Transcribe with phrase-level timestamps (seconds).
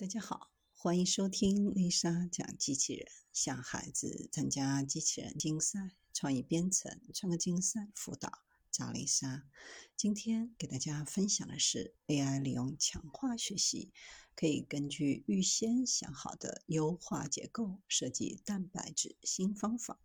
[0.00, 3.06] 大家好，欢迎收听丽莎讲机器人。
[3.34, 8.32] 向孩子参加机器人竞赛、创意编程、创客竞赛辅导，
[8.70, 9.46] 找丽莎。
[9.98, 13.92] 今天给大家分享的是 AI 利用强化学习，
[14.34, 20.00] 可以根据预先想好的优化结构设计蛋白质新方法。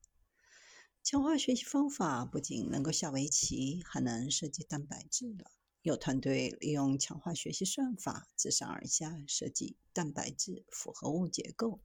[1.02, 5.52] 强化学习方法不仅能够下围棋，还能设计蛋白质了。
[5.86, 11.80] 有团队利用强化学习算法，自上而下设计蛋白质复合物结构。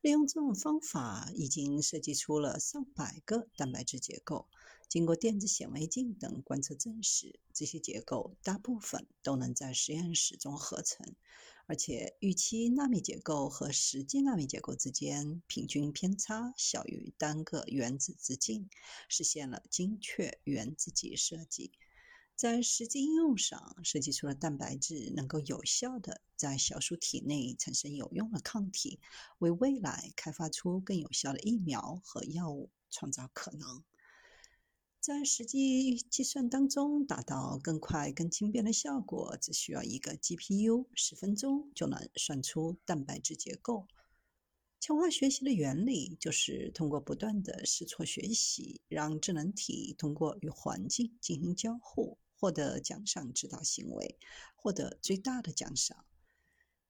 [0.00, 4.48] 利用这种方法，已经设计出了上百个蛋白质结构。
[4.88, 11.14] 经过电子显微镜等观测证实，这些结构大部分都能在实验室中合成，
[11.66, 18.68] 而且预期纳米结构和实际纳米结构之间平均偏差小于单个原子直径，
[19.08, 21.70] 实现了精确原子级设计。
[22.40, 28.98] 在实际应用上，设计出了蛋白质能够有效的在小鼠体内产生有用的抗体，
[29.40, 33.84] 为未来开发出更有效的疫苗和药物创造可能。
[35.00, 43.86] 在实际计算当中，达到更快、更轻便的效果，只需要一个 GPU，十分钟就能算出蛋白质结构。
[44.80, 52.16] 强化学习的原理就是通过不断的试错学习，让智能体通过与环境进行交互。
[52.40, 54.18] 获得奖赏指导行为，
[54.56, 56.06] 获得最大的奖赏。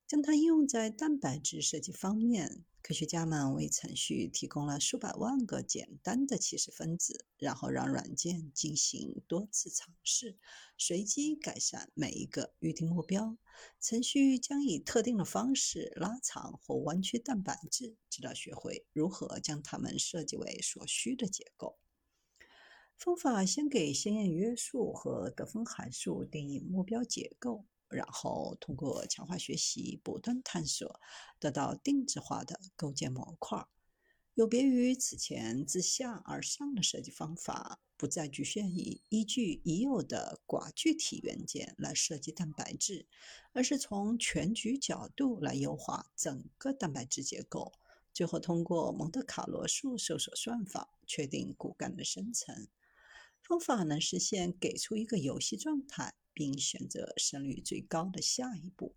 [0.07, 10.39] 将它应用在蛋白质设计方面，科学家们为程序提供了数百万个简单的起始分子，然后让软件进行多次尝试，
[10.77, 13.37] 随机改善每一个预定目标。
[13.81, 21.79] 程序将以特定的方式拉长或弯曲蛋白质，直到学会如何将它们设计为所需的结构。
[23.01, 31.01] 方法先给鲜艳约束和得分函数定义目标结构，然后通过强化学习不断探索，
[31.39, 33.67] 得到定制化的构建模块。
[34.35, 43.07] 有别于此前自下而上的设计方法，不再局限于依据已有的寡具体元件来设计蛋白质，
[43.55, 47.73] 而是从全局角度来优化整个蛋白质结构，
[48.13, 52.69] 最后通过蒙特卡罗数搜索算法确定骨干的生成。
[53.51, 58.95] 方法能实现给出一个游戏状态，并选择胜率最高的下一步。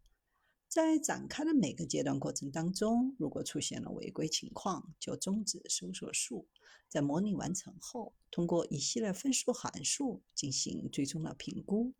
[0.69, 6.47] 在展开的每个阶段过程当中，如果出现了违规情况，就终止搜索数。
[6.87, 11.95] 在模拟完成后，通过一系列分数函数进行最终的评估。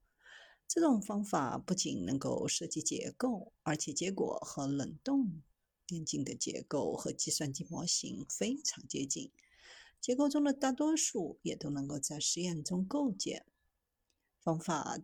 [0.68, 5.42] 这种方法不仅能够设计结构，而且结果和冷冻
[5.88, 9.32] 电竞的结构和计算机模型非常接近。
[10.04, 13.46] 结构中的大多数也都能够在实验中构建。
[14.42, 15.00] 方法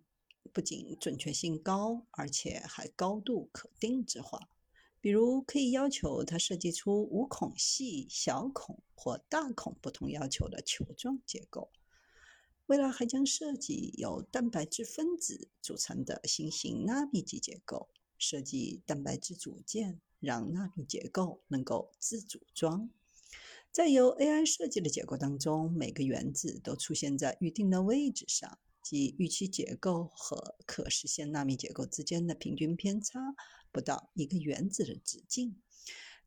[0.51, 4.49] 不仅准确性高，而且还高度可定制化。
[4.99, 11.71] 比如，可以要求它设计出无孔隙、小孔或大孔不同要求的球状结构。
[12.65, 22.89] 未来还将设计由蛋白质分子组成的新型纳米级结构，设计蛋白质组件，让纳米结构能够自组装。
[23.71, 33.19] 在由 AI 设计的结构当中，每个原子都出现在预定的位置上，即预期结构和可实现纳米结构之间的平均偏差
[33.71, 35.61] 不到一个原子的直径。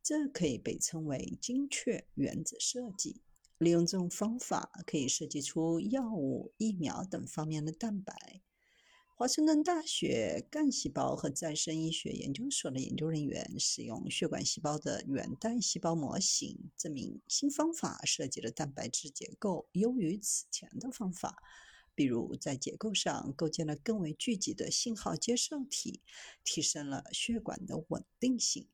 [0.03, 3.21] 这可以被称为精确原子设计。
[3.59, 8.43] 利用这种方法，可以设计出药物、疫苗等方面的蛋白。
[9.23, 21.41] 华盛顿大学干细胞和再生医学研究所的研究人员使用血管细胞的原代细胞模型，证明新方法设计的蛋白质结构优于此前的方法。
[21.95, 26.01] 比如，在结构上构建了更为聚集的信号接受体，
[26.43, 28.67] 提升了血管的稳定性。